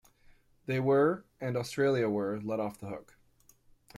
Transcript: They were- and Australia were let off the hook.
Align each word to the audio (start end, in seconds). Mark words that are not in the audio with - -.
They 0.65 0.79
were- 0.79 1.25
and 1.39 1.55
Australia 1.55 2.09
were 2.09 2.39
let 2.41 2.59
off 2.59 2.79
the 2.79 2.87
hook. 2.87 3.19